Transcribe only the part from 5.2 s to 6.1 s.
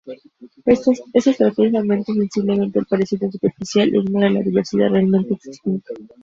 existente.